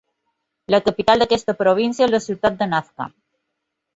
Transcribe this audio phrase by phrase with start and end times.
[0.75, 3.11] La capital d'aquesta província és la ciutat de Nazca.